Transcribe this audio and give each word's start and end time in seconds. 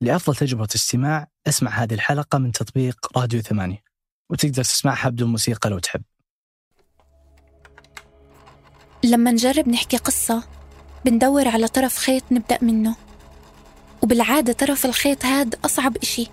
لأفضل 0.00 0.36
تجربة 0.36 0.68
استماع 0.74 1.28
أسمع 1.48 1.70
هذه 1.70 1.94
الحلقة 1.94 2.38
من 2.38 2.52
تطبيق 2.52 3.18
راديو 3.18 3.40
ثمانية 3.40 3.82
وتقدر 4.30 4.64
تسمعها 4.64 5.08
بدون 5.08 5.30
موسيقى 5.30 5.70
لو 5.70 5.78
تحب. 5.78 6.02
لما 9.04 9.30
نجرب 9.30 9.68
نحكي 9.68 9.96
قصة 9.96 10.44
بندور 11.04 11.48
على 11.48 11.68
طرف 11.68 11.96
خيط 11.96 12.24
نبدأ 12.30 12.58
منه. 12.62 12.96
وبالعادة 14.02 14.52
طرف 14.52 14.86
الخيط 14.86 15.24
هاد 15.24 15.54
أصعب 15.64 15.96
إشي 15.96 16.26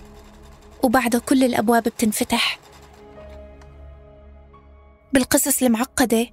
وبعده 0.84 1.20
كل 1.20 1.44
الأبواب 1.44 1.84
بتنفتح. 1.84 2.60
بالقصص 5.14 5.64
المعقدة 5.64 6.28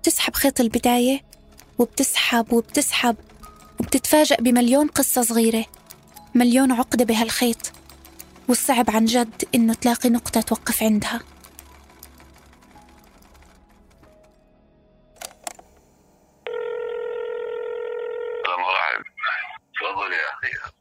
بتسحب 0.00 0.34
خيط 0.34 0.60
البداية 0.60 1.24
وبتسحب 1.78 2.52
وبتسحب 2.52 3.16
وبتتفاجأ 3.80 4.36
بمليون 4.36 4.88
قصة 4.88 5.22
صغيرة. 5.22 5.64
مليون 6.34 6.72
عقدة 6.72 7.04
بهالخيط 7.04 7.72
والصعب 8.48 8.90
عن 8.90 9.04
جد 9.04 9.44
إنه 9.54 9.74
تلاقي 9.74 10.08
نقطة 10.08 10.40
توقف 10.40 10.82
عندها. 10.82 11.20
تفضل 19.80 20.12
يا 20.12 20.34
أخي. 20.34 20.72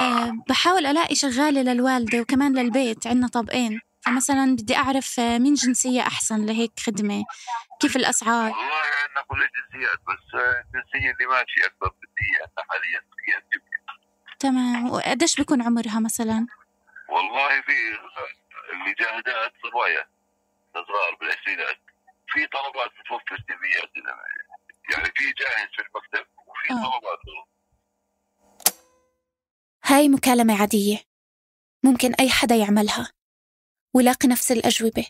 أه 0.00 0.32
بحاول 0.48 0.86
ألاقي 0.86 1.14
شغالة 1.14 1.62
للوالدة 1.62 2.20
وكمان 2.20 2.58
للبيت 2.58 3.06
عنا 3.06 3.28
طابقين 3.28 3.80
فمثلا 4.06 4.56
بدي 4.56 4.76
أعرف 4.76 5.20
آه، 5.20 5.38
مين 5.38 5.54
جنسية 5.54 6.00
أحسن 6.00 6.46
لهيك 6.46 6.72
خدمة؟ 6.80 7.24
كيف 7.80 7.96
الأسعار؟ 7.96 8.50
والله 8.50 8.82
عندنا 9.02 9.22
كل 9.28 9.36
الجنسيات 9.42 9.98
بس 10.08 10.34
الجنسية 10.34 11.10
اللي 11.12 11.26
ماشي 11.26 11.66
أكبر 11.66 11.88
بدي 11.88 12.28
عندنا 12.40 12.64
حاليا 12.70 13.00
في 13.00 13.58
تمام. 14.38 14.90
وقديش 14.90 15.36
بيكون 15.36 15.62
عمرها 15.62 16.00
مثلا؟ 16.00 16.46
والله 17.08 17.60
في 17.60 17.72
اللي 18.72 18.94
جاهدات 19.00 19.52
صبايا 19.62 20.06
صغار 20.74 21.14
بالعشرينات. 21.20 21.78
في 22.28 22.46
طلبات 22.46 22.90
بتوفر 23.00 23.36
سيفيات 23.48 23.90
يعني 24.92 25.12
في 25.16 25.24
جاهز 25.24 25.68
في 25.76 25.82
المكتب 25.82 26.26
وفي 26.46 26.72
آه. 26.72 26.90
طلبات. 26.90 27.18
هاي 29.84 30.08
مكالمة 30.08 30.60
عادية. 30.60 30.98
ممكن 31.84 32.14
أي 32.14 32.30
حدا 32.30 32.54
يعملها. 32.54 33.12
ولاقي 33.94 34.28
نفس 34.28 34.52
الأجوبة. 34.52 35.06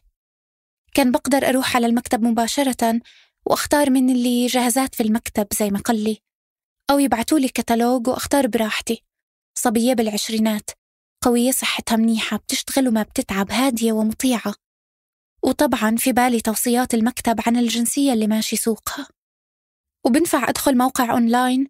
كان 0.95 1.13
بقدر 1.13 1.49
أروح 1.49 1.77
على 1.77 1.87
المكتب 1.87 2.23
مباشرة 2.23 3.01
وأختار 3.47 3.91
من 3.91 4.11
اللي 4.11 4.47
جاهزات 4.47 4.95
في 4.95 5.03
المكتب 5.03 5.47
زي 5.53 5.71
ما 5.71 5.79
قال 5.79 6.05
لي. 6.05 6.23
أو 6.91 6.99
يبعتولي 6.99 7.49
كتالوج 7.49 8.09
وأختار 8.09 8.47
براحتي. 8.47 9.06
صبية 9.59 9.95
بالعشرينات. 9.95 10.71
قوية 11.23 11.51
صحتها 11.51 11.97
منيحة 11.97 12.37
بتشتغل 12.37 12.89
وما 12.89 13.03
بتتعب 13.03 13.51
هادية 13.51 13.93
ومطيعة. 13.93 14.55
وطبعا 15.43 15.97
في 15.97 16.13
بالي 16.13 16.41
توصيات 16.41 16.95
المكتب 16.95 17.41
عن 17.47 17.57
الجنسية 17.57 18.13
اللي 18.13 18.27
ماشي 18.27 18.57
سوقها. 18.57 19.09
وبنفع 20.05 20.49
أدخل 20.49 20.77
موقع 20.79 21.13
أونلاين 21.13 21.67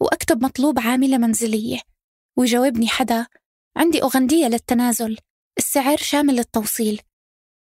وأكتب 0.00 0.44
مطلوب 0.44 0.78
عاملة 0.78 1.18
منزلية 1.18 1.80
ويجاوبني 2.36 2.88
حدا 2.88 3.26
عندي 3.76 4.02
أغندية 4.02 4.46
للتنازل 4.46 5.18
السعر 5.58 5.96
شامل 5.96 6.38
التوصيل. 6.38 7.00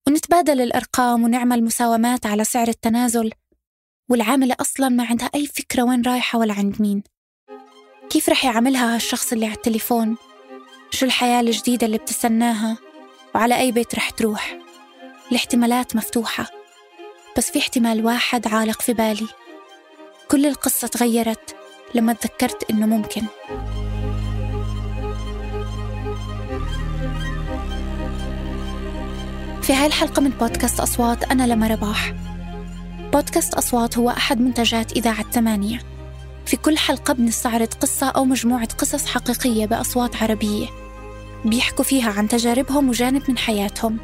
ونتبادل 0.07 0.61
الأرقام 0.61 1.23
ونعمل 1.23 1.63
مساومات 1.63 2.25
على 2.25 2.43
سعر 2.43 2.67
التنازل. 2.67 3.31
والعاملة 4.09 4.55
أصلا 4.59 4.89
ما 4.89 5.05
عندها 5.05 5.29
أي 5.35 5.47
فكرة 5.47 5.83
وين 5.83 6.01
رايحة 6.01 6.39
ولا 6.39 6.53
عند 6.53 6.81
مين. 6.81 7.03
كيف 8.09 8.29
رح 8.29 8.45
يعملها 8.45 8.95
هالشخص 8.95 9.33
اللي 9.33 9.45
على 9.45 9.55
التليفون؟ 9.55 10.17
شو 10.91 11.05
الحياة 11.05 11.41
الجديدة 11.41 11.87
اللي 11.87 11.97
بتستناها؟ 11.97 12.77
وعلى 13.35 13.59
أي 13.59 13.71
بيت 13.71 13.95
رح 13.95 14.09
تروح؟ 14.09 14.57
الاحتمالات 15.31 15.95
مفتوحة 15.95 16.45
بس 17.37 17.51
في 17.51 17.59
احتمال 17.59 18.05
واحد 18.05 18.47
عالق 18.47 18.81
في 18.81 18.93
بالي. 18.93 19.27
كل 20.31 20.45
القصة 20.45 20.87
تغيرت 20.87 21.55
لما 21.95 22.13
تذكرت 22.13 22.71
إنه 22.71 22.85
ممكن. 22.85 23.21
في 29.61 29.73
هاي 29.73 29.85
الحلقة 29.85 30.21
من 30.21 30.29
بودكاست 30.29 30.79
أصوات 30.79 31.23
أنا 31.23 31.47
لما 31.47 31.67
رباح. 31.67 32.13
بودكاست 33.13 33.53
أصوات 33.53 33.97
هو 33.97 34.09
أحد 34.09 34.41
منتجات 34.41 34.91
إذاعة 34.91 35.31
ثمانية. 35.31 35.96
في 36.47 36.57
كل 36.57 36.77
حلقة 36.77 37.13
بنستعرض 37.13 37.73
قصة 37.73 38.09
أو 38.09 38.25
مجموعة 38.25 38.67
قصص 38.67 39.05
حقيقية 39.05 39.65
بأصوات 39.65 40.23
عربية. 40.23 40.67
بيحكوا 41.45 41.85
فيها 41.85 42.11
عن 42.11 42.27
تجاربهم 42.27 42.89
وجانب 42.89 43.21
من 43.29 43.37
حياتهم. 43.37 43.97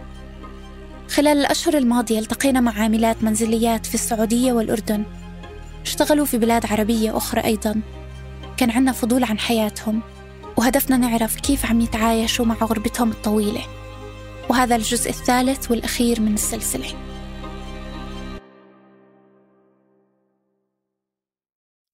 خلال 1.09 1.37
الأشهر 1.37 1.77
الماضية 1.77 2.19
التقينا 2.19 2.59
مع 2.59 2.81
عاملات 2.81 3.23
منزليات 3.23 3.85
في 3.85 3.95
السعودية 3.95 4.53
والأردن. 4.53 5.03
اشتغلوا 5.81 6.25
في 6.25 6.37
بلاد 6.37 6.65
عربية 6.65 7.17
أخرى 7.17 7.43
أيضا. 7.43 7.81
كان 8.57 8.71
عنا 8.71 8.91
فضول 8.91 9.23
عن 9.23 9.39
حياتهم. 9.39 10.01
وهدفنا 10.57 10.97
نعرف 10.97 11.35
كيف 11.35 11.65
عم 11.65 11.81
يتعايشوا 11.81 12.45
مع 12.45 12.55
غربتهم 12.55 13.11
الطويلة. 13.11 13.61
وهذا 14.49 14.75
الجزء 14.75 15.09
الثالث 15.09 15.71
والأخير 15.71 16.21
من 16.21 16.33
السلسلة. 16.33 17.12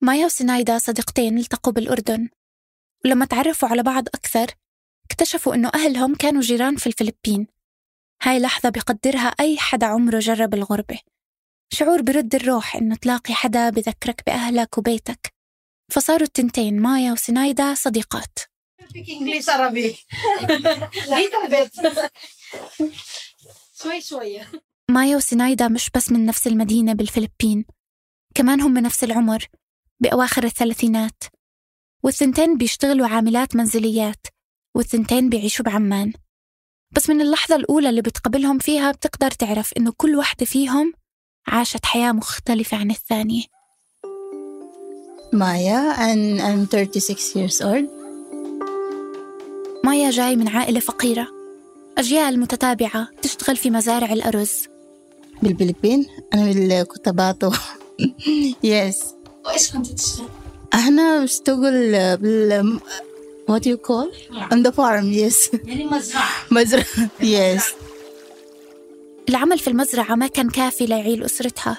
مايا 0.01 0.25
وسنايدا 0.25 0.77
صديقتين 0.77 1.37
التقوا 1.37 1.73
بالأردن. 1.73 2.29
ولما 3.05 3.25
تعرفوا 3.25 3.69
على 3.69 3.83
بعض 3.83 4.07
أكثر 4.07 4.47
اكتشفوا 5.05 5.55
أنه 5.55 5.71
أهلهم 5.75 6.15
كانوا 6.15 6.41
جيران 6.41 6.75
في 6.75 6.87
الفلبين. 6.87 7.47
هاي 8.23 8.39
لحظة 8.39 8.69
بقدرها 8.69 9.27
أي 9.27 9.57
حدا 9.57 9.87
عمره 9.87 10.19
جرب 10.19 10.53
الغربة. 10.53 10.99
شعور 11.73 12.01
برد 12.01 12.35
الروح 12.35 12.75
إنه 12.75 12.95
تلاقي 12.95 13.33
حدا 13.33 13.69
بذكرك 13.69 14.23
بأهلك 14.25 14.77
وبيتك. 14.77 15.33
فصاروا 15.91 16.27
التنتين 16.27 16.81
مايا 16.81 17.11
وسنايدا 17.11 17.73
صديقات. 17.73 18.39
مايا 24.89 25.15
وسنايدا 25.15 25.67
مش 25.67 25.89
بس 25.95 26.11
من 26.11 26.25
نفس 26.25 26.47
المدينة 26.47 26.93
بالفلبين 26.93 27.65
كمان 28.35 28.61
هم 28.61 28.77
نفس 28.77 29.03
العمر. 29.03 29.47
بأواخر 29.99 30.43
الثلاثينات 30.43 31.23
والثنتين 32.03 32.57
بيشتغلوا 32.57 33.07
عاملات 33.07 33.55
منزليات 33.55 34.27
والثنتين 34.75 35.29
بيعيشوا 35.29 35.65
بعمان. 35.65 36.13
بس 36.91 37.09
من 37.09 37.21
اللحظة 37.21 37.55
الأولى 37.55 37.89
اللي 37.89 38.01
بتقابلهم 38.01 38.59
فيها 38.59 38.91
بتقدر 38.91 39.31
تعرف 39.31 39.73
إنه 39.77 39.93
كل 39.97 40.15
واحدة 40.15 40.45
فيهم 40.45 40.93
عاشت 41.47 41.85
حياة 41.85 42.11
مختلفة 42.11 42.77
عن 42.77 42.91
الثانية. 42.91 43.43
Maya 45.35 45.93
and 45.95 46.41
I'm 46.41 46.65
36 46.65 47.35
years 47.35 47.61
old. 47.61 47.89
مايا 49.83 50.09
جاي 50.11 50.35
من 50.35 50.47
عائلة 50.47 50.79
فقيرة 50.79 51.27
أجيال 51.97 52.39
متتابعة 52.39 53.07
تشتغل 53.21 53.57
في 53.57 53.69
مزارع 53.69 54.13
الأرز. 54.13 54.67
بالفلبين 55.43 56.05
أنا 56.33 56.45
بالكتاباتو 56.45 57.51
يس 58.63 59.03
وإيش 59.49 59.71
كنت 59.71 59.87
تشتغل؟ 59.87 60.27
أنا 60.73 61.23
بشتغل 61.23 62.17
بال 62.17 62.79
what 63.51 63.61
do 63.61 63.67
you 63.67 63.77
call? 63.77 64.09
On 64.53 64.63
the 64.63 64.71
farm 64.71 65.05
yes. 65.13 65.59
يعني 65.67 65.85
مزرعة. 65.85 66.29
مزرعة 66.51 67.09
yes. 67.21 67.63
العمل 69.29 69.59
في 69.59 69.67
المزرعة 69.67 70.15
ما 70.15 70.27
كان 70.27 70.49
كافي 70.49 70.85
ليعيل 70.85 71.23
أسرتها 71.23 71.77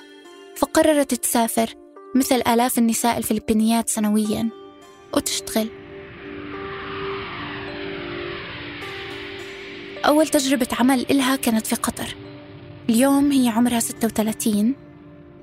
فقررت 0.57 1.15
تسافر 1.15 1.75
مثل 2.15 2.35
آلاف 2.35 2.79
النساء 2.79 3.19
الفلبينيات 3.19 3.89
سنوياً 3.89 4.49
وتشتغل. 5.15 5.69
أول 10.07 10.29
تجربة 10.29 10.69
عمل 10.79 11.07
إلها 11.11 11.37
كانت 11.37 11.67
في 11.67 11.77
قطر. 11.77 12.17
اليوم 12.89 13.33
هي 13.33 13.49
عمرها 13.49 13.81
36 13.81 14.75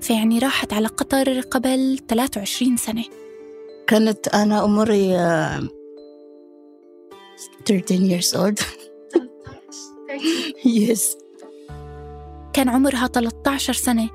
فيعني 0.00 0.38
راحت 0.38 0.72
على 0.72 0.86
قطر 0.86 1.40
قبل 1.40 1.98
23 2.08 2.76
سنة. 2.76 3.04
كانت 3.86 4.28
أنا 4.28 4.58
عمري 4.58 5.16
uh, 5.16 5.64
13 7.66 8.20
years 8.20 8.34
old. 8.34 8.62
Yes. 10.64 11.00
كان 12.52 12.68
عمرها 12.68 13.06
13 13.06 13.72
سنة 13.72 14.10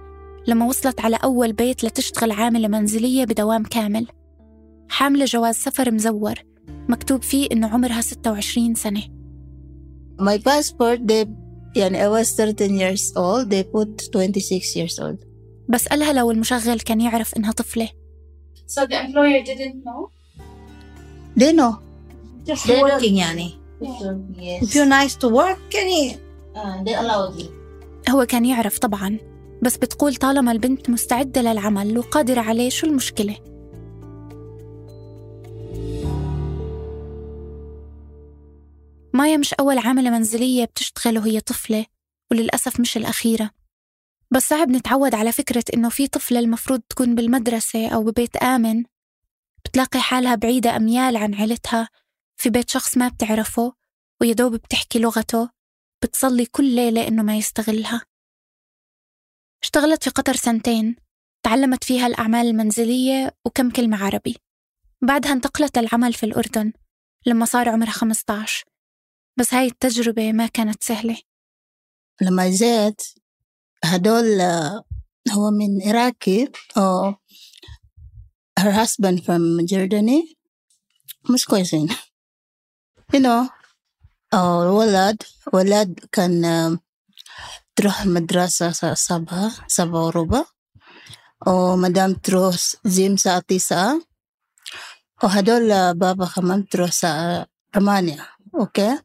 لما 0.48 0.66
وصلت 0.66 1.02
على 1.02 1.18
أول 1.24 1.54
بيت 1.54 1.84
لتشتغل 1.84 2.32
عاملة 2.32 2.68
منزلية 2.68 3.26
بدوام 3.26 3.64
كامل. 3.64 4.08
حاملة 4.90 5.26
جواز 5.26 5.56
سفر 5.56 5.92
مزور 5.92 6.34
مكتوب 6.90 7.22
فيه 7.22 7.48
إنه 7.52 7.68
عمرها 7.68 8.02
26 8.02 8.76
سنة. 8.76 9.02
My 10.22 10.38
passport 10.38 11.00
they 11.00 11.28
يعني 11.76 11.98
I 12.08 12.22
was 12.24 12.36
13 12.36 12.80
years 12.80 13.12
old 13.16 13.50
they 13.50 13.64
put 13.64 14.02
26 14.02 14.76
years 14.76 15.00
old. 15.00 15.33
بسألها 15.69 16.13
لو 16.13 16.31
المشغل 16.31 16.80
كان 16.80 17.01
يعرف 17.01 17.38
إنها 17.38 17.51
طفلة 17.51 17.89
So 18.68 18.81
the 18.81 18.94
employer 19.06 19.45
didn't 19.45 19.83
know? 19.86 20.10
they 21.39 21.51
know 21.54 21.74
just 22.48 22.63
They 22.68 22.75
don't- 22.75 22.92
working 22.92 23.13
يعني 23.18 23.57
Yes. 23.81 24.63
if 24.63 24.69
you're 24.75 24.89
nice 25.01 25.15
to 25.15 25.27
work 25.30 25.75
يعني 25.75 26.18
Uh, 26.56 26.83
they 26.86 26.95
allowed 26.95 27.39
you. 27.42 27.50
هو 28.10 28.25
كان 28.25 28.45
يعرف 28.45 28.80
طبعا 28.80 29.18
بس 29.62 29.77
بتقول 29.77 30.15
طالما 30.15 30.51
البنت 30.51 30.89
مستعدة 30.89 31.42
للعمل 31.42 31.98
وقادرة 31.98 32.42
عليه 32.42 32.69
شو 32.69 32.88
المشكلة 32.88 33.36
مايا 39.13 39.38
مش 39.38 39.54
أول 39.54 39.77
عاملة 39.77 40.10
منزلية 40.10 40.65
بتشتغل 40.65 41.18
وهي 41.18 41.39
طفلة 41.39 41.86
وللأسف 42.31 42.80
مش 42.80 42.98
الأخيرة 42.98 43.50
بس 44.34 44.50
صعب 44.50 44.70
نتعود 44.70 45.16
على 45.16 45.32
فكرة 45.32 45.64
إنه 45.74 45.90
في 45.90 46.08
طفلة 46.08 46.40
المفروض 46.40 46.82
تكون 46.82 47.16
بالمدرسة 47.16 47.90
أو 47.96 48.04
ببيت 48.04 48.36
آمن 48.36 48.84
بتلاقي 49.66 50.00
حالها 50.02 50.36
بعيدة 50.36 50.76
أميال 50.76 51.18
عن 51.18 51.36
عيلتها 51.36 51.90
في 52.36 52.50
بيت 52.50 52.70
شخص 52.70 52.98
ما 52.98 53.08
بتعرفه 53.08 53.74
ويدوب 54.22 54.56
بتحكي 54.56 55.00
لغته 55.00 55.50
بتصلي 56.04 56.46
كل 56.46 56.76
ليلة 56.76 57.08
إنه 57.08 57.24
ما 57.24 57.38
يستغلها. 57.38 58.02
اشتغلت 59.64 60.04
في 60.04 60.10
قطر 60.10 60.36
سنتين 60.36 60.96
تعلمت 61.44 61.84
فيها 61.84 62.08
الأعمال 62.08 62.46
المنزلية 62.48 63.36
وكم 63.46 63.70
كلمة 63.70 64.06
عربي. 64.06 64.38
بعدها 65.02 65.32
انتقلت 65.32 65.78
للعمل 65.78 66.14
في 66.14 66.26
الأردن 66.26 66.74
لما 67.26 67.46
صار 67.46 67.70
عمرها 67.70 67.92
15 67.92 68.66
بس 69.40 69.54
هاي 69.54 69.66
التجربة 69.66 70.32
ما 70.32 70.48
كانت 70.48 70.84
سهلة. 70.84 71.18
لما 72.22 72.50
جيت 72.50 73.02
هدول 73.84 74.42
آه، 74.42 74.84
هو 75.32 75.52
من 75.52 75.82
عراقي 75.88 76.48
أو 76.78 77.16
her 78.60 78.72
husband 78.72 79.20
from 79.20 79.66
Jordany 79.72 80.36
مش 81.34 81.46
كويسين. 81.46 81.90
You 83.16 83.20
know 83.20 83.50
أو 84.34 84.80
ولد 84.80 85.24
ولد 85.54 86.00
كان 86.12 86.46
آه، 86.46 86.80
تروح 87.76 88.02
المدرسة 88.02 88.94
سبعة 88.94 89.52
سبعة 89.68 90.06
وربع. 90.06 90.46
ومدام 91.48 92.14
تروح 92.14 92.56
زيم 92.86 93.14
الساعة 93.14 93.40
تسعة. 93.40 94.02
وهدول 95.24 95.72
آه، 95.72 95.92
بابا 95.92 96.26
كمان 96.36 96.68
تروح 96.70 96.88
الساعة 96.88 97.48
ثمانية. 97.74 98.28
أوكي؟ 98.56 99.00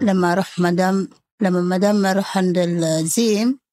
لما 0.00 0.32
أروح 0.32 0.58
مدام 0.58 1.08
لما 1.40 1.60
مدام 1.60 2.06
أروح 2.06 2.38
عند 2.38 2.58
الزيم 2.58 3.63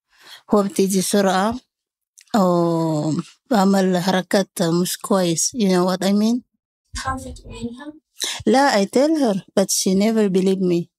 هو 0.54 0.62
بتيجي 0.62 1.02
سرعة 1.02 1.60
أو 2.36 3.12
بعمل 3.50 3.98
حركات 3.98 4.62
مش 4.82 4.98
كويس 4.98 5.56
you 5.56 5.68
know 5.68 5.84
what 5.90 6.04
I 6.06 6.12
mean 6.12 6.42
لا 8.46 8.70
I 8.82 8.84
tell 8.86 9.14
her 9.22 9.34
but 9.54 9.70
she 9.70 9.94
never 9.94 10.28
believed 10.30 10.62
me 10.62 10.90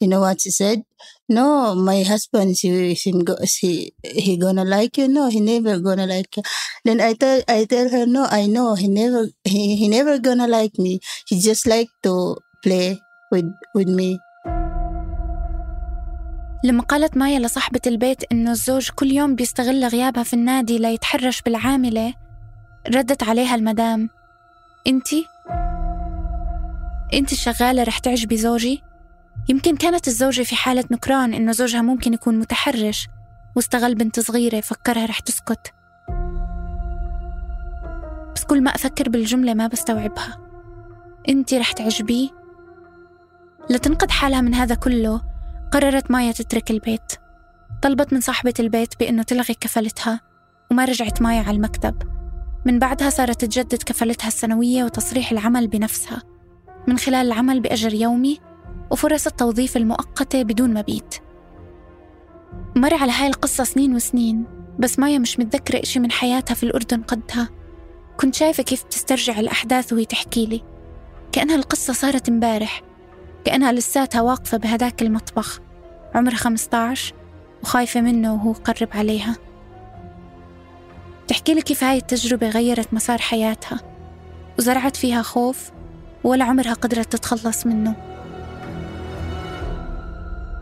you 0.00 0.08
know 0.08 0.20
what 0.20 0.40
she 0.40 0.50
said 0.50 0.82
no 1.28 1.74
my 1.74 2.02
husband 2.02 2.56
she, 2.56 2.94
she, 2.94 3.12
go- 3.12 3.44
she 3.44 3.92
he 4.02 4.36
gonna 4.38 4.64
like 4.64 4.96
you 4.98 5.08
no 5.08 5.28
he 5.28 5.40
never 5.40 5.78
gonna 5.78 6.06
like 6.06 6.36
you 6.36 6.42
then 6.84 7.00
I 7.00 7.12
tell 7.14 7.42
I 7.48 7.64
tell 7.64 7.88
her 7.90 8.06
no 8.06 8.26
I 8.30 8.46
know 8.46 8.74
he 8.74 8.88
never 8.88 9.28
he, 9.44 9.76
he 9.76 9.88
never 9.88 10.18
gonna 10.18 10.48
like 10.48 10.78
me 10.78 11.00
he 11.28 11.38
just 11.40 11.66
like 11.66 11.88
to 12.04 12.36
play 12.62 12.98
with 13.30 13.46
with 13.74 13.88
me 13.88 14.18
لما 16.65 16.83
قالت 16.83 17.17
مايا 17.17 17.39
لصاحبة 17.39 17.81
البيت 17.87 18.31
إنه 18.31 18.51
الزوج 18.51 18.89
كل 18.89 19.11
يوم 19.11 19.35
بيستغل 19.35 19.85
غيابها 19.85 20.23
في 20.23 20.33
النادي 20.33 20.77
ليتحرش 20.77 21.41
بالعاملة 21.41 22.13
ردت 22.87 23.23
عليها 23.23 23.55
المدام 23.55 24.09
انتي 24.87 25.25
انتي 27.13 27.35
الشغالة 27.35 27.83
رح 27.83 27.97
تعجبي 27.97 28.37
زوجي 28.37 28.83
يمكن 29.49 29.75
كانت 29.75 30.07
الزوجة 30.07 30.41
في 30.41 30.55
حالة 30.55 30.83
نكران 30.91 31.33
إنه 31.33 31.51
زوجها 31.51 31.81
ممكن 31.81 32.13
يكون 32.13 32.39
متحرش 32.39 33.07
واستغل 33.55 33.95
بنت 33.95 34.19
صغيرة 34.19 34.59
فكرها 34.61 35.05
رح 35.05 35.19
تسكت. 35.19 35.73
بس 38.35 38.43
كل 38.43 38.63
ما 38.63 38.75
أفكر 38.75 39.09
بالجملة 39.09 39.53
ما 39.53 39.67
بستوعبها. 39.67 40.37
انتي 41.29 41.57
رح 41.57 41.71
تعجبيه 41.71 42.29
لتنقذ 43.69 44.09
حالها 44.09 44.41
من 44.41 44.53
هذا 44.53 44.75
كله 44.75 45.34
قررت 45.75 46.11
مايا 46.11 46.31
تترك 46.31 46.71
البيت. 46.71 47.13
طلبت 47.81 48.13
من 48.13 48.21
صاحبة 48.21 48.53
البيت 48.59 48.99
بأنه 48.99 49.23
تلغي 49.23 49.53
كفلتها 49.53 50.21
وما 50.71 50.85
رجعت 50.85 51.21
مايا 51.21 51.41
على 51.41 51.55
المكتب. 51.55 51.95
من 52.65 52.79
بعدها 52.79 53.09
صارت 53.09 53.45
تجدد 53.45 53.83
كفلتها 53.83 54.27
السنوية 54.27 54.83
وتصريح 54.83 55.31
العمل 55.31 55.67
بنفسها. 55.67 56.21
من 56.87 56.97
خلال 56.97 57.27
العمل 57.27 57.59
بأجر 57.59 57.93
يومي 57.93 58.39
وفرص 58.91 59.27
التوظيف 59.27 59.77
المؤقتة 59.77 60.43
بدون 60.43 60.73
مبيت. 60.73 61.15
مر 62.75 62.93
على 62.93 63.11
هاي 63.11 63.27
القصة 63.27 63.63
سنين 63.63 63.95
وسنين 63.95 64.45
بس 64.79 64.99
مايا 64.99 65.19
مش 65.19 65.39
متذكرة 65.39 65.83
إشي 65.83 65.99
من 65.99 66.11
حياتها 66.11 66.53
في 66.55 66.63
الأردن 66.63 67.01
قدها. 67.01 67.49
كنت 68.17 68.35
شايفة 68.35 68.63
كيف 68.63 68.83
بتسترجع 68.83 69.39
الأحداث 69.39 69.93
وهي 69.93 70.05
تحكي 70.05 70.45
لي. 70.45 70.63
كأنها 71.31 71.55
القصة 71.55 71.93
صارت 71.93 72.29
امبارح 72.29 72.81
كأنها 73.45 73.71
لساتها 73.71 74.21
واقفة 74.21 74.57
بهداك 74.57 75.01
المطبخ. 75.01 75.64
عمرها 76.15 76.35
15 76.35 77.13
وخايفة 77.63 78.01
منه 78.01 78.33
وهو 78.33 78.51
قرب 78.51 78.89
عليها. 78.93 79.35
تحكي 81.27 81.53
لي 81.53 81.61
كيف 81.61 81.83
هاي 81.83 81.97
التجربة 81.97 82.49
غيرت 82.49 82.93
مسار 82.93 83.17
حياتها 83.17 83.79
وزرعت 84.59 84.95
فيها 84.95 85.21
خوف 85.21 85.71
ولا 86.23 86.45
عمرها 86.45 86.73
قدرت 86.73 87.11
تتخلص 87.11 87.65
منه. 87.65 87.95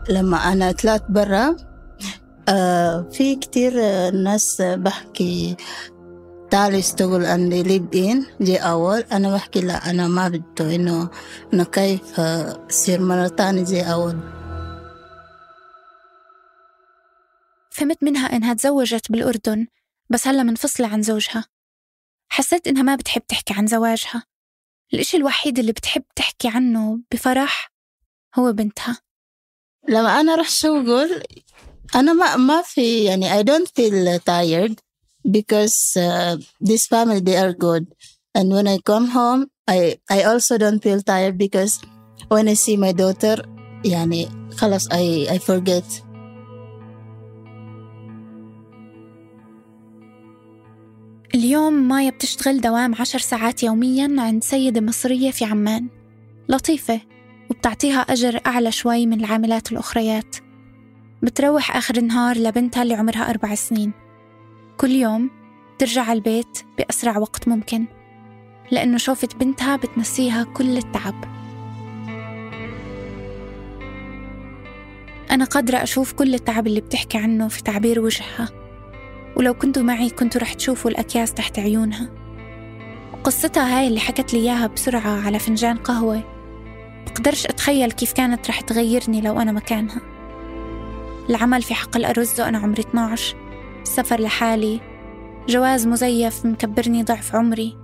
لما 0.08 0.36
أنا 0.36 0.72
طلعت 0.72 1.04
برا 1.08 1.56
آه 2.48 3.06
في 3.12 3.36
كتير 3.36 3.72
آه، 3.76 4.10
ناس 4.10 4.60
آه، 4.60 4.76
بحكي 4.76 5.56
تعالي 6.50 6.78
اشتغل 6.78 7.26
عندي 7.26 7.62
ليد 7.62 7.96
إن 7.96 8.24
جي 8.40 8.56
أول 8.56 9.04
أنا 9.12 9.34
بحكي 9.34 9.60
لا 9.60 9.90
أنا 9.90 10.08
ما 10.08 10.28
بده 10.28 10.74
إنه 10.74 11.08
إنه 11.54 11.64
كيف 11.64 12.20
آه، 12.20 12.58
أصير 12.70 13.00
مرة 13.00 13.28
تانية 13.28 13.62
زي 13.62 13.82
أول. 13.82 14.16
فهمت 17.74 18.02
منها 18.02 18.36
إنها 18.36 18.54
تزوجت 18.54 19.12
بالأردن 19.12 19.66
بس 20.10 20.28
هلا 20.28 20.42
منفصلة 20.42 20.86
عن 20.86 21.02
زوجها. 21.02 21.44
حسيت 22.28 22.66
إنها 22.66 22.82
ما 22.82 22.96
بتحب 22.96 23.26
تحكي 23.26 23.54
عن 23.54 23.66
زواجها. 23.66 24.24
الإشي 24.94 25.16
الوحيد 25.16 25.58
اللي 25.58 25.72
بتحب 25.72 26.04
تحكي 26.16 26.48
عنه 26.48 27.00
بفرح 27.12 27.72
هو 28.34 28.52
بنتها. 28.52 28.98
لما 29.88 30.20
أنا 30.20 30.34
رح 30.34 30.48
شغل 30.48 31.22
أنا 31.94 32.12
ما 32.12 32.36
ما 32.36 32.62
في 32.62 33.04
يعني 33.04 33.42
I 33.42 33.46
don't 33.46 33.68
feel 33.68 34.18
tired 34.18 34.74
because 35.28 35.96
uh, 35.96 36.36
this 36.60 36.86
family 36.86 37.20
they 37.20 37.36
are 37.36 37.52
good. 37.52 37.84
And 38.38 38.48
when 38.52 38.66
I 38.66 38.78
come 38.90 39.06
home 39.08 39.46
I 39.70 39.98
I 40.10 40.22
also 40.30 40.58
don't 40.58 40.82
feel 40.86 41.00
tired 41.12 41.36
because 41.38 41.72
when 42.28 42.48
I 42.48 42.54
see 42.54 42.76
my 42.76 42.92
daughter 42.92 43.48
يعني 43.84 44.28
خلاص 44.56 44.88
I 44.88 45.28
I 45.30 45.38
forget. 45.38 46.13
اليوم 51.34 51.72
مايا 51.72 52.10
بتشتغل 52.10 52.60
دوام 52.60 52.94
عشر 52.94 53.18
ساعات 53.18 53.62
يوميا 53.62 54.16
عند 54.18 54.44
سيدة 54.44 54.80
مصرية 54.80 55.30
في 55.30 55.44
عمان. 55.44 55.88
لطيفة 56.48 57.00
وبتعطيها 57.50 58.00
أجر 58.00 58.40
أعلى 58.46 58.72
شوي 58.72 59.06
من 59.06 59.20
العاملات 59.20 59.72
الأخريات. 59.72 60.36
بتروح 61.22 61.76
آخر 61.76 61.96
النهار 61.96 62.38
لبنتها 62.38 62.82
اللي 62.82 62.94
عمرها 62.94 63.30
أربع 63.30 63.54
سنين. 63.54 63.92
كل 64.76 64.90
يوم 64.90 65.30
ترجع 65.78 66.12
البيت 66.12 66.58
بأسرع 66.78 67.18
وقت 67.18 67.48
ممكن 67.48 67.86
لأنه 68.70 68.98
شوفة 68.98 69.28
بنتها 69.40 69.76
بتنسيها 69.76 70.44
كل 70.44 70.76
التعب. 70.76 71.24
أنا 75.30 75.44
قادرة 75.44 75.82
أشوف 75.82 76.12
كل 76.12 76.34
التعب 76.34 76.66
اللي 76.66 76.80
بتحكي 76.80 77.18
عنه 77.18 77.48
في 77.48 77.62
تعبير 77.62 78.00
وجهها. 78.00 78.63
ولو 79.36 79.54
كنتوا 79.54 79.82
معي 79.82 80.10
كنتوا 80.10 80.40
رح 80.40 80.52
تشوفوا 80.52 80.90
الأكياس 80.90 81.34
تحت 81.34 81.58
عيونها. 81.58 82.08
وقصتها 83.12 83.78
هاي 83.78 83.88
اللي 83.88 84.00
حكت 84.00 84.34
لي 84.34 84.40
إياها 84.40 84.66
بسرعة 84.66 85.26
على 85.26 85.38
فنجان 85.38 85.76
قهوة. 85.76 86.22
بقدرش 87.06 87.46
أتخيل 87.46 87.92
كيف 87.92 88.12
كانت 88.12 88.48
رح 88.48 88.60
تغيرني 88.60 89.20
لو 89.20 89.40
أنا 89.40 89.52
مكانها. 89.52 90.00
العمل 91.30 91.62
في 91.62 91.74
حقل 91.74 92.04
أرز 92.04 92.40
وأنا 92.40 92.58
عمري 92.58 92.82
12 92.82 93.36
السفر 93.82 94.20
لحالي. 94.20 94.80
جواز 95.48 95.86
مزيف 95.86 96.46
مكبرني 96.46 97.02
ضعف 97.02 97.34
عمري. 97.34 97.76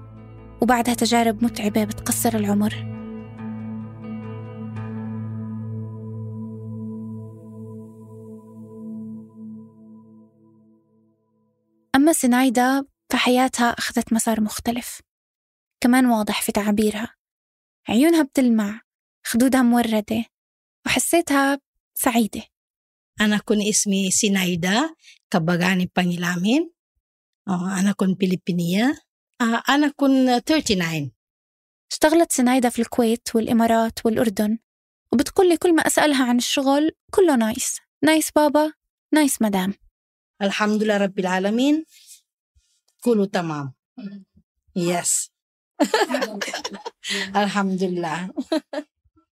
وبعدها 0.60 0.94
تجارب 0.94 1.44
متعبة 1.44 1.84
بتقصر 1.84 2.34
العمر. 2.34 2.89
أما 12.00 12.12
سنايدا 12.12 12.84
فحياتها 13.12 13.66
أخذت 13.66 14.12
مسار 14.12 14.40
مختلف 14.40 15.00
كمان 15.80 16.06
واضح 16.06 16.42
في 16.42 16.52
تعابيرها 16.52 17.14
عيونها 17.88 18.22
بتلمع 18.22 18.80
خدودها 19.26 19.62
موردة 19.62 20.24
وحسيتها 20.86 21.60
سعيدة 21.94 22.42
ko 23.20 23.52
ni 23.54 23.68
ismi 23.68 24.08
Sinaida, 24.08 24.88
kabagani 25.28 25.92
Pangilamin. 25.92 26.64
Oh, 27.46 27.68
anak 27.68 28.00
ko 28.00 28.08
Pilipinia. 28.16 28.96
Ah, 29.36 29.60
anak 29.68 29.92
ko 29.96 30.08
39. 30.08 31.12
اشتغلت 31.92 32.32
سنايدا 32.32 32.68
في 32.68 32.82
الكويت 32.82 33.28
والإمارات 33.34 34.06
والأردن 34.06 34.58
وبتقول 35.12 35.48
لي 35.48 35.56
كل 35.56 35.74
ما 35.74 35.86
أسألها 35.86 36.24
عن 36.24 36.36
الشغل 36.36 36.92
كله 37.10 37.36
نايس 37.36 37.76
nice 38.04 38.30
بابا 38.30 38.72
nice 39.14 39.42
مدام 39.42 39.74
الحمد 40.40 40.73
لله 40.73 40.98
رب 41.04 41.28
العالمين. 41.28 41.76
كله 43.04 43.26
تمام. 43.26 43.72
Yes. 44.74 45.30
الحمد 47.42 47.86
لله. 47.86 48.30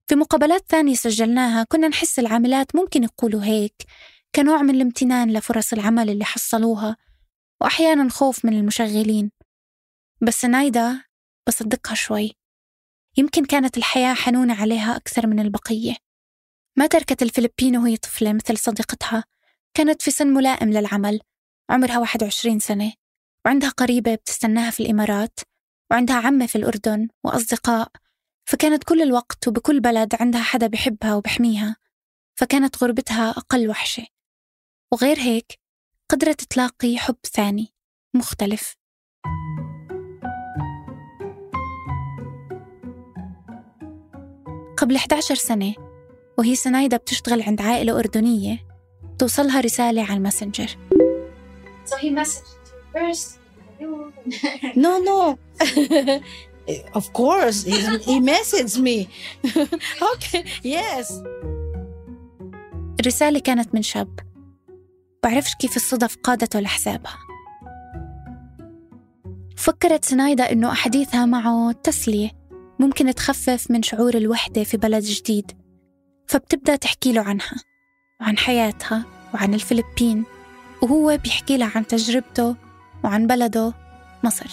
في 0.08 0.14
مقابلات 0.14 0.64
ثانية 0.68 0.94
سجلناها 0.94 1.64
كنا 1.64 1.88
نحس 1.88 2.18
العاملات 2.18 2.76
ممكن 2.76 3.04
يقولوا 3.04 3.44
هيك 3.44 3.86
كنوع 4.34 4.62
من 4.62 4.74
الامتنان 4.74 5.32
لفرص 5.32 5.72
العمل 5.72 6.10
اللي 6.10 6.24
حصلوها 6.24 6.96
وأحيانا 7.60 8.08
خوف 8.08 8.44
من 8.44 8.52
المشغلين 8.52 9.30
بس 10.22 10.44
نايدا 10.44 11.02
بصدقها 11.48 11.94
شوي 11.94 12.32
يمكن 13.16 13.44
كانت 13.44 13.76
الحياة 13.76 14.14
حنونة 14.14 14.60
عليها 14.60 14.96
أكثر 14.96 15.26
من 15.26 15.40
البقية 15.40 15.96
ما 16.76 16.86
تركت 16.86 17.22
الفلبين 17.22 17.76
وهي 17.76 17.96
طفلة 17.96 18.32
مثل 18.32 18.58
صديقتها 18.58 19.24
كانت 19.76 20.02
في 20.02 20.10
سن 20.10 20.26
ملائم 20.26 20.70
للعمل 20.70 21.20
عمرها 21.70 21.98
21 21.98 22.58
سنة 22.58 22.92
وعندها 23.46 23.68
قريبة 23.68 24.14
بتستناها 24.14 24.70
في 24.70 24.80
الإمارات 24.80 25.40
وعندها 25.90 26.16
عمة 26.16 26.46
في 26.46 26.56
الأردن 26.56 27.08
وأصدقاء 27.24 27.88
فكانت 28.48 28.84
كل 28.84 29.02
الوقت 29.02 29.48
وبكل 29.48 29.80
بلد 29.80 30.14
عندها 30.20 30.42
حدا 30.42 30.66
بحبها 30.66 31.14
وبحميها 31.14 31.76
فكانت 32.34 32.82
غربتها 32.84 33.30
أقل 33.30 33.68
وحشة. 33.68 34.06
وغير 34.92 35.18
هيك 35.18 35.58
قدرت 36.10 36.40
تلاقي 36.42 36.98
حب 36.98 37.16
ثاني 37.32 37.74
مختلف. 38.14 38.76
قبل 44.76 44.96
11 44.96 45.34
سنة 45.34 45.74
وهي 46.38 46.54
سنايدة 46.54 46.96
بتشتغل 46.96 47.42
عند 47.42 47.60
عائلة 47.60 47.98
أردنية 47.98 48.65
توصلها 49.18 49.60
رسالة 49.60 50.02
على 50.02 50.16
الماسنجر 50.16 50.76
So 51.86 51.96
he 51.96 52.10
messaged 52.10 52.44
you 52.66 52.92
first. 52.94 53.38
No, 54.84 54.92
no. 55.10 55.38
of 57.00 57.12
course, 57.12 57.58
he, 57.62 57.76
he 58.08 58.20
messaged 58.20 58.78
me. 58.78 59.08
okay, 60.12 60.44
yes. 60.62 61.12
الرسالة 63.00 63.38
كانت 63.38 63.74
من 63.74 63.82
شاب 63.82 64.20
بعرفش 65.22 65.54
كيف 65.54 65.76
الصدف 65.76 66.16
قادته 66.16 66.60
لحسابها 66.60 67.18
فكرت 69.56 70.04
سنايدا 70.04 70.52
إنه 70.52 70.72
أحاديثها 70.72 71.26
معه 71.26 71.72
تسلية 71.72 72.30
ممكن 72.78 73.14
تخفف 73.14 73.70
من 73.70 73.82
شعور 73.82 74.14
الوحدة 74.14 74.64
في 74.64 74.76
بلد 74.76 75.02
جديد 75.02 75.52
فبتبدأ 76.26 76.76
تحكي 76.76 77.12
له 77.12 77.22
عنها 77.22 77.56
وعن 78.20 78.38
حياتها 78.38 79.04
وعن 79.34 79.54
الفلبين 79.54 80.24
وهو 80.82 81.18
بيحكي 81.24 81.56
لها 81.56 81.72
عن 81.74 81.86
تجربته 81.86 82.56
وعن 83.04 83.26
بلده 83.26 83.74
مصر 84.24 84.46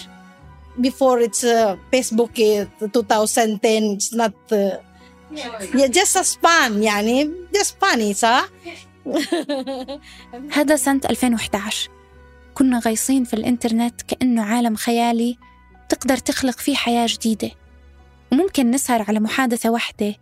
Before 0.76 1.20
it's 1.20 1.44
uh, 1.44 1.76
Facebook 1.92 2.34
uh, 2.36 2.66
2010, 2.82 3.94
it's 3.94 4.12
not. 4.12 4.34
Uh, 4.50 4.78
yeah, 5.72 5.86
just 5.86 6.16
a 6.16 6.24
fun, 6.24 6.82
يعني 6.82 7.30
just 7.52 7.74
funny, 7.80 8.12
صح؟ 8.12 8.48
هذا 10.58 10.76
سنة 10.76 11.00
2011 11.10 11.90
كنا 12.54 12.78
غيصين 12.78 13.24
في 13.24 13.34
الإنترنت 13.34 14.02
كأنه 14.02 14.42
عالم 14.42 14.76
خيالي 14.76 15.38
تقدر 15.88 16.16
تخلق 16.16 16.58
فيه 16.58 16.74
حياة 16.74 17.06
جديدة 17.10 17.50
وممكن 18.32 18.70
نسهر 18.70 19.04
على 19.08 19.20
محادثة 19.20 19.70
واحدة 19.70 20.14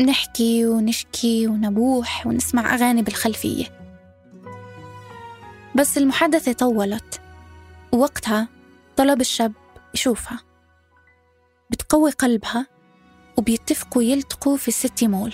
نحكي 0.00 0.66
ونشكي 0.66 1.46
ونبوح 1.46 2.26
ونسمع 2.26 2.74
أغاني 2.74 3.02
بالخلفية. 3.02 3.64
بس 5.74 5.98
المحادثة 5.98 6.52
طولت. 6.52 7.20
ووقتها 7.92 8.48
طلب 8.96 9.20
الشاب 9.20 9.52
يشوفها. 9.94 10.38
بتقوي 11.70 12.10
قلبها 12.10 12.66
وبيتفقوا 13.36 14.02
يلتقوا 14.02 14.56
في 14.56 14.68
السيتي 14.68 15.08
مول. 15.08 15.32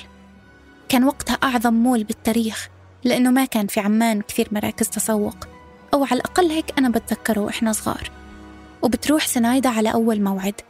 كان 0.88 1.04
وقتها 1.04 1.34
أعظم 1.34 1.74
مول 1.74 2.04
بالتاريخ 2.04 2.68
لأنه 3.04 3.30
ما 3.30 3.44
كان 3.44 3.66
في 3.66 3.80
عمان 3.80 4.20
كثير 4.22 4.48
مراكز 4.52 4.88
تسوق. 4.88 5.36
أو 5.94 6.04
على 6.04 6.14
الأقل 6.14 6.50
هيك 6.50 6.78
أنا 6.78 6.88
بتذكره 6.88 7.40
وإحنا 7.40 7.72
صغار. 7.72 8.10
وبتروح 8.82 9.26
سنايدة 9.26 9.70
على 9.70 9.92
أول 9.92 10.22
موعد. 10.22 10.60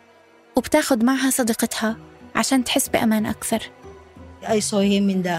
وبتاخد 0.57 1.04
معها 1.04 1.30
صديقتها 1.30 1.97
عشان 2.37 2.64
تحس 2.64 2.88
بأمان 2.88 3.26
أكثر. 3.26 3.71
I 4.42 4.59
saw 4.61 4.80
him 4.80 5.04
in 5.14 5.23
the 5.23 5.38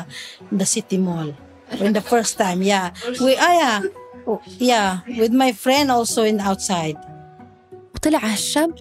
the 0.60 0.66
city 0.66 0.98
mall. 0.98 1.30
In 1.88 1.94
the 1.94 2.06
first 2.12 2.34
time. 2.44 2.60
Yeah, 2.74 2.88
we 3.26 3.32
ah 3.48 3.54
yeah, 3.62 3.80
Oh, 4.32 4.42
yeah, 4.72 4.90
with 5.22 5.34
my 5.44 5.52
friend 5.64 5.88
also 5.92 6.22
in 6.24 6.40
outside. 6.40 6.98
وطلع 7.96 8.20
هالشاب 8.20 8.76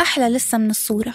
أحلى 0.00 0.28
لسه 0.28 0.58
من 0.58 0.70
الصورة. 0.70 1.14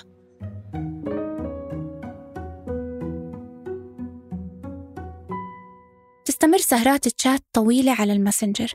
تستمر 6.25 6.57
سهرات 6.57 7.07
تشات 7.07 7.43
طويلة 7.53 7.91
على 7.91 8.13
الماسنجر. 8.13 8.73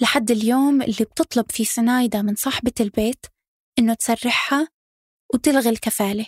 لحد 0.00 0.30
اليوم 0.30 0.82
اللي 0.82 1.04
بتطلب 1.04 1.44
فيه 1.50 1.64
سنايدة 1.64 2.22
من 2.22 2.34
صاحبة 2.34 2.72
البيت 2.80 3.26
إنه 3.78 3.94
تسرحها 3.94 4.68
وتلغي 5.34 5.70
الكفالة. 5.70 6.26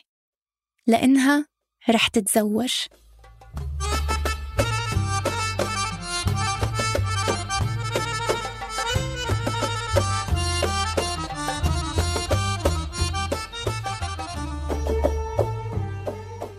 لأنها 0.86 1.46
رح 1.88 2.08
تتزوج. 2.08 2.72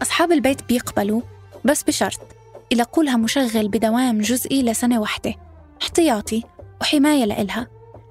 أصحاب 0.02 0.32
البيت 0.32 0.64
بيقبلوا 0.64 1.22
بس 1.66 1.84
بشرط 1.84 2.20
يلاقوا 2.72 3.04
لها 3.04 3.18
مشغل 3.18 3.68
بدوام 3.68 4.22
جزئي 4.22 4.64
لسنة 4.64 5.02
واحدة. 5.02 5.36
احتياطي 5.82 6.44
وحماية 6.82 7.26
لإلها 7.26 7.68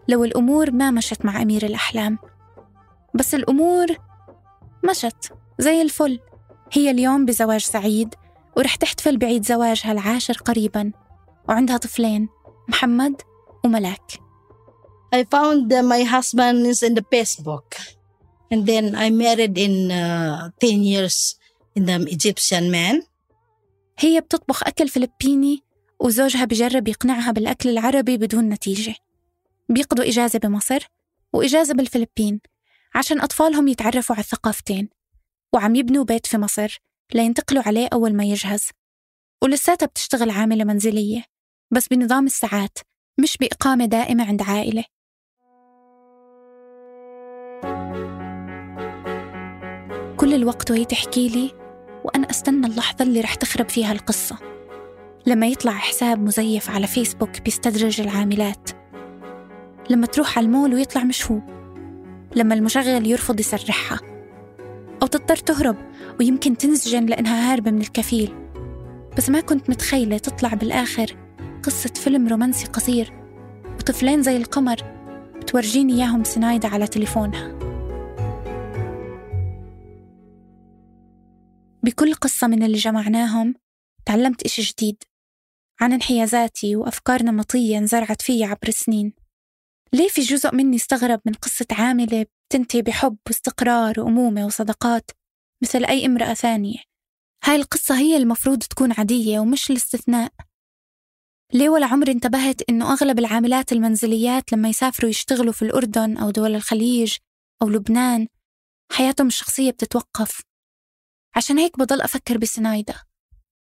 لو 0.09 0.25
الأمور 0.25 0.71
ما 0.71 0.91
مشت 0.91 1.25
مع 1.25 1.43
أمير 1.43 1.67
الأحلام. 1.67 2.19
بس 3.15 3.35
الأمور 3.35 3.87
مشت 4.91 5.33
زي 5.59 5.83
الفل. 5.83 6.21
هي 6.73 6.91
اليوم 6.91 7.25
بزواج 7.25 7.61
سعيد 7.61 8.15
ورح 8.57 8.75
تحتفل 8.75 9.17
بعيد 9.17 9.47
زواجها 9.47 9.93
العاشر 9.93 10.35
قريبا 10.35 10.93
وعندها 11.49 11.77
طفلين 11.77 12.29
محمد 12.69 13.23
وملاك. 13.65 14.13
I 15.15 15.25
found 15.25 15.73
my 15.95 16.03
husband 16.05 16.67
is 16.67 16.83
in 16.83 16.95
the 16.95 17.05
Facebook, 17.15 17.69
and 18.53 18.67
then 18.67 18.95
I 18.95 19.11
married 19.11 19.59
in 19.59 19.91
uh, 19.91 20.51
ten 20.61 20.79
years 20.93 21.37
in 21.77 21.85
the 21.87 21.97
Egyptian 22.17 22.71
man. 22.71 23.03
هي 23.99 24.21
بتطبخ 24.21 24.67
أكل 24.67 24.89
فلبيني 24.89 25.63
وزوجها 26.01 26.45
بجرب 26.45 26.89
يقنعها 26.89 27.33
بالأكل 27.33 27.69
العربي 27.69 28.17
بدون 28.17 28.49
نتيجة. 28.49 28.95
بيقضوا 29.69 30.09
إجازة 30.09 30.39
بمصر 30.39 30.87
وإجازة 31.33 31.75
بالفلبين 31.75 32.41
عشان 32.95 33.21
أطفالهم 33.21 33.69
يتعرفوا 33.69 34.17
على 34.17 34.25
الثقافتين. 34.25 34.89
وعم 35.55 35.75
يبنوا 35.75 36.05
بيت 36.05 36.27
في 36.27 36.39
مصر 36.39 36.79
لينتقلوا 37.15 37.63
عليه 37.67 37.89
أول 37.93 38.15
ما 38.15 38.25
يجهز. 38.25 38.71
ولساتها 39.45 39.87
بتشتغل 39.87 40.31
عاملة 40.31 40.65
منزلية 40.65 41.25
بس 41.73 41.89
بنظام 41.89 42.27
الساعات 42.27 42.79
مش 43.21 43.37
بإقامة 43.37 43.85
دائمة 43.85 44.29
عند 44.29 44.43
عائلة. 44.43 44.85
كل 50.17 50.35
الوقت 50.35 50.71
وهي 50.71 50.85
تحكي 50.85 51.29
لي 51.29 51.51
وأنا 52.05 52.31
أستنى 52.31 52.67
اللحظة 52.67 53.03
اللي 53.05 53.21
رح 53.21 53.35
تخرب 53.35 53.69
فيها 53.69 53.93
القصة. 53.93 54.39
لما 55.27 55.47
يطلع 55.47 55.73
حساب 55.73 56.21
مزيف 56.21 56.71
على 56.71 56.87
فيسبوك 56.87 57.41
بيستدرج 57.41 58.01
العاملات. 58.01 58.71
لما 59.91 60.07
تروح 60.07 60.39
على 60.39 60.47
المول 60.47 60.75
ويطلع 60.75 61.05
مش 61.05 61.31
هو 61.31 61.41
لما 62.37 62.55
المشغل 62.55 63.07
يرفض 63.07 63.41
يسرحها. 63.41 64.10
أو 65.03 65.07
تضطر 65.07 65.37
تهرب 65.37 65.77
ويمكن 66.21 66.57
تنسجن 66.57 67.07
لأنها 67.07 67.53
هاربة 67.53 67.71
من 67.71 67.81
الكفيل. 67.81 68.35
بس 69.17 69.31
ما 69.31 69.41
كنت 69.41 69.71
متخيلة 69.71 70.19
تطلع 70.19 70.55
بالآخر 70.55 71.17
قصة 71.63 71.93
فيلم 71.95 72.29
رومانسي 72.29 72.67
قصير 72.67 73.13
وطفلين 73.79 74.23
زي 74.23 74.37
القمر 74.37 74.77
بتورجيني 75.37 75.95
إياهم 75.95 76.25
سنايدة 76.25 76.69
على 76.69 76.87
تليفونها. 76.87 77.59
بكل 81.83 82.15
قصة 82.15 82.47
من 82.47 82.63
اللي 82.63 82.77
جمعناهم 82.79 83.55
تعلمت 84.07 84.43
إشي 84.43 84.63
جديد 84.63 85.03
عن 85.81 85.93
انحيازاتي 85.93 86.77
وأفكار 86.77 87.23
نمطية 87.23 87.79
انزرعت 87.79 88.23
فيي 88.23 88.45
عبر 88.45 88.69
السنين. 88.69 89.13
ليه 89.93 90.09
في 90.09 90.21
جزء 90.21 90.55
مني 90.55 90.77
استغرب 90.77 91.21
من 91.27 91.33
قصة 91.33 91.67
عاملة 91.73 92.27
بتنتهي 92.51 92.83
بحب 92.83 93.17
واستقرار 93.27 94.01
وأمومة 94.01 94.47
وصداقات 94.47 95.11
مثل 95.63 95.85
أي 95.85 96.07
امرأة 96.07 96.35
ثانية. 96.35 96.79
هاي 97.45 97.57
القصة 97.57 97.99
هي 97.99 98.17
المفروض 98.17 98.59
تكون 98.59 98.93
عادية 98.93 99.39
ومش 99.39 99.71
الاستثناء 99.71 100.33
ليه 101.55 101.69
ولا 101.69 101.87
عمري 101.87 102.13
انتبهت 102.13 102.69
إنه 102.69 102.93
أغلب 102.93 103.19
العاملات 103.19 103.73
المنزليات 103.73 104.53
لما 104.53 104.69
يسافروا 104.69 105.11
يشتغلوا 105.11 105.53
في 105.53 105.63
الأردن 105.63 106.17
أو 106.17 106.31
دول 106.31 106.55
الخليج 106.55 107.17
أو 107.63 107.69
لبنان 107.69 108.29
حياتهم 108.93 109.27
الشخصية 109.27 109.71
بتتوقف. 109.71 110.43
عشان 111.37 111.59
هيك 111.59 111.79
بضل 111.79 112.01
أفكر 112.01 112.39
بسنايدة. 112.39 112.95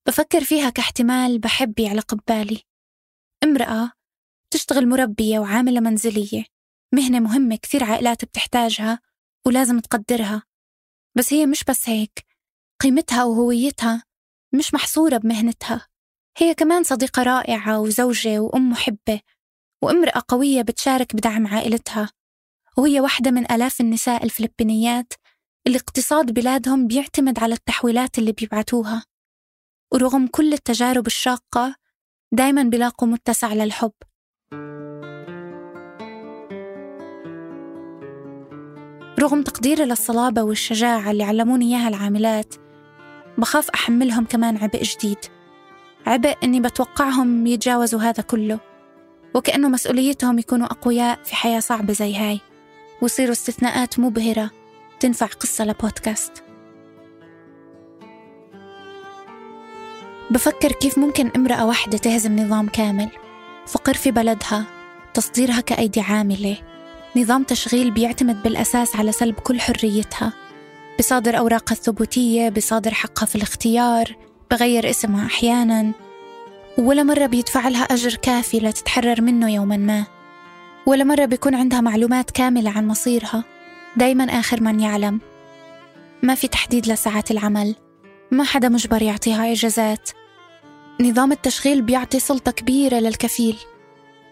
بفكر 0.06 0.44
فيها 0.44 0.70
كاحتمال 0.70 1.38
بحب 1.38 1.78
يعلق 1.78 2.14
ببالي 2.14 2.62
امرأة 3.44 3.92
تشتغل 4.50 4.88
مربية 4.88 5.38
وعاملة 5.38 5.80
منزلية. 5.80 6.53
مهنة 6.94 7.20
مهمة 7.20 7.56
كثير 7.56 7.84
عائلات 7.84 8.24
بتحتاجها 8.24 9.00
ولازم 9.46 9.80
تقدرها. 9.80 10.42
بس 11.16 11.32
هي 11.32 11.46
مش 11.46 11.64
بس 11.64 11.88
هيك 11.88 12.24
قيمتها 12.82 13.24
وهويتها 13.24 14.04
مش 14.54 14.74
محصورة 14.74 15.16
بمهنتها. 15.16 15.86
هي 16.38 16.54
كمان 16.54 16.82
صديقة 16.82 17.22
رائعة 17.22 17.80
وزوجة 17.80 18.40
وأم 18.40 18.70
محبة 18.70 19.20
وامرأة 19.82 20.22
قوية 20.28 20.62
بتشارك 20.62 21.16
بدعم 21.16 21.46
عائلتها. 21.46 22.10
وهي 22.78 23.00
واحدة 23.00 23.30
من 23.30 23.52
آلاف 23.52 23.80
النساء 23.80 24.24
الفلبينيات 24.24 25.12
اللي 25.66 25.78
اقتصاد 25.78 26.34
بلادهم 26.34 26.86
بيعتمد 26.86 27.38
على 27.38 27.54
التحويلات 27.54 28.18
اللي 28.18 28.32
بيبعتوها. 28.32 29.04
ورغم 29.92 30.26
كل 30.26 30.52
التجارب 30.52 31.06
الشاقة 31.06 31.76
دايما 32.32 32.62
بيلاقوا 32.62 33.08
متسع 33.08 33.52
للحب. 33.52 33.92
رغم 39.24 39.42
تقديري 39.42 39.84
للصلابة 39.84 40.42
والشجاعة 40.42 41.10
اللي 41.10 41.24
علموني 41.24 41.64
إياها 41.64 41.88
العاملات 41.88 42.54
بخاف 43.38 43.70
أحملهم 43.70 44.24
كمان 44.24 44.56
عبء 44.56 44.82
جديد 44.82 45.18
عبء 46.06 46.34
إني 46.44 46.60
بتوقعهم 46.60 47.46
يتجاوزوا 47.46 48.00
هذا 48.00 48.22
كله 48.22 48.60
وكأنه 49.34 49.68
مسؤوليتهم 49.68 50.38
يكونوا 50.38 50.66
أقوياء 50.66 51.18
في 51.24 51.36
حياة 51.36 51.60
صعبة 51.60 51.92
زي 51.92 52.16
هاي 52.16 52.40
ويصيروا 53.02 53.32
استثناءات 53.32 53.98
مبهرة 53.98 54.50
تنفع 55.00 55.26
قصة 55.26 55.64
لبودكاست. 55.64 56.44
بفكر 60.30 60.72
كيف 60.72 60.98
ممكن 60.98 61.30
امرأة 61.36 61.66
واحدة 61.66 61.98
تهزم 61.98 62.36
نظام 62.36 62.68
كامل 62.68 63.08
فقر 63.66 63.94
في 63.94 64.10
بلدها 64.10 64.66
تصديرها 65.14 65.60
كأيدي 65.60 66.00
عاملة. 66.00 66.73
نظام 67.16 67.42
تشغيل 67.42 67.90
بيعتمد 67.90 68.42
بالأساس 68.42 68.97
على 68.97 69.12
سلب 69.12 69.35
كل 69.35 69.61
حريتها 69.61 70.33
بصادر 70.99 71.38
أوراقها 71.38 71.73
الثبوتية 71.73 72.49
بصادر 72.49 72.94
حقها 72.94 73.26
في 73.26 73.37
الاختيار 73.37 74.16
بغير 74.50 74.90
اسمها 74.90 75.26
أحيانا 75.26 75.92
ولا 76.78 77.02
مرة 77.02 77.26
بيدفع 77.26 77.68
لها 77.68 77.83
أجر 77.83 78.14
كافي 78.14 78.59
لتتحرر 78.59 79.21
منه 79.21 79.54
يوما 79.54 79.76
ما 79.76 80.04
ولا 80.87 81.04
مرة 81.04 81.25
بيكون 81.25 81.54
عندها 81.54 81.80
معلومات 81.80 82.30
كاملة 82.30 82.71
عن 82.71 82.87
مصيرها 82.87 83.44
دايما 83.97 84.25
آخر 84.25 84.62
من 84.62 84.80
يعلم. 84.80 85.21
ما 86.23 86.35
في 86.35 86.49
تحديد 86.49 86.87
لساعات 86.88 87.30
العمل 87.30 87.75
ما 88.30 88.44
حدا 88.44 88.68
مجبر 88.68 89.02
يعطيها 89.02 89.52
إجازات. 89.52 90.11
نظام 91.00 91.33
التشغيل 91.33 91.83
بيعطي 91.83 92.20
سلطة 92.20 92.53
كبيرة 92.53 92.96
للكفيل 92.96 93.57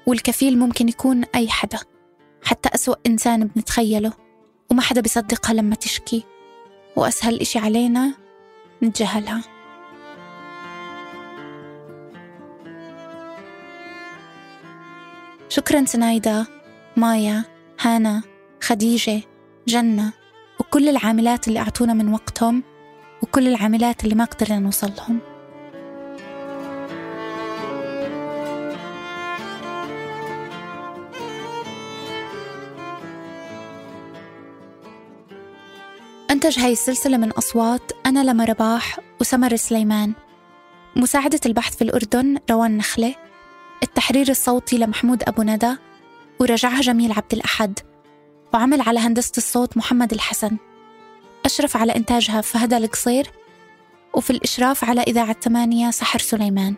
والكفيل 0.06 0.58
ممكن 0.58 0.88
يكون 0.88 1.24
أي 1.34 1.48
حدا. 1.48 1.78
حتى 2.44 2.68
أسوأ 2.74 2.94
إنسان 3.06 3.46
بنتخيله 3.46 4.12
وما 4.70 4.82
حدا 4.82 5.00
بيصدقها 5.00 5.54
لما 5.54 5.74
تشكي. 5.74 6.24
وأسهل 6.96 7.40
إشي 7.40 7.58
علينا 7.58 8.14
نتجاهلها. 8.82 9.42
شكرا 15.48 15.84
سنايدة 15.84 16.46
مايا 16.96 17.44
هانا 17.80 18.22
خديجة 18.62 19.20
جنة 19.68 20.12
وكل 20.60 20.88
العاملات 20.88 21.48
اللي 21.48 21.58
أعطونا 21.58 21.94
من 21.94 22.12
وقتهم 22.12 22.62
وكل 23.22 23.48
العاملات 23.48 24.04
اللي 24.04 24.14
ما 24.14 24.24
قدرنا 24.24 24.58
نوصل 24.58 24.92
لهم 24.98 25.18
أنتج 36.32 36.58
هاي 36.58 36.72
السلسلة 36.72 37.16
من 37.16 37.30
أصوات 37.30 37.92
أنا 38.06 38.24
لما 38.24 38.44
رباح 38.44 38.98
وسمر 39.20 39.56
سليمان. 39.56 40.12
مساعدة 40.96 41.40
البحث 41.46 41.76
في 41.76 41.82
الأردن 41.82 42.38
روان 42.50 42.76
نخلة. 42.76 43.14
التحرير 43.82 44.28
الصوتي 44.28 44.78
لمحمود 44.78 45.22
أبو 45.22 45.42
ندى. 45.42 45.76
ورجعها 46.40 46.80
جميل 46.80 47.12
عبد 47.12 47.32
الأحد. 47.32 47.78
وعمل 48.54 48.80
على 48.80 49.00
هندسة 49.00 49.32
الصوت 49.36 49.76
محمد 49.76 50.12
الحسن. 50.12 50.56
أشرف 51.44 51.76
على 51.76 51.96
إنتاجها 51.96 52.40
فهدى 52.40 52.76
القصير. 52.76 53.30
وفي 54.14 54.30
الإشراف 54.30 54.84
على 54.84 55.00
إذاعة 55.00 55.36
ثمانية 55.40 55.90
سحر 55.90 56.18
سليمان. 56.18 56.74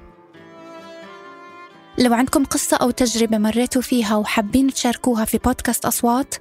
لو 1.99 2.14
عندكم 2.14 2.45
قصة 2.45 2.77
أو 2.77 2.90
تجربة 2.90 3.38
مريتوا 3.38 3.83
فيها 3.83 4.17
وحابين 4.17 4.73
تشاركوها 4.73 5.25
في 5.25 5.38
بودكاست 5.38 5.87
أصوات 5.87 6.35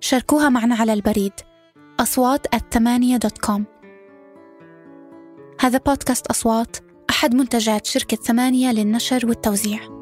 شاركوها 0.00 0.48
معنا 0.48 0.74
على 0.74 0.92
البريد. 0.92 1.32
أصوات 2.00 2.54
الثمانية 2.54 3.16
دوت 3.16 3.38
كوم 3.38 3.64
هذا 5.60 5.78
بودكاست 5.78 6.26
أصوات 6.26 6.76
أحد 7.10 7.34
منتجات 7.34 7.86
شركة 7.86 8.16
ثمانية 8.16 8.72
للنشر 8.72 9.26
والتوزيع. 9.26 9.95